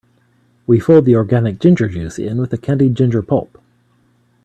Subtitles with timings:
[0.65, 3.61] We fold the organic ginger juice in with the candied ginger pulp.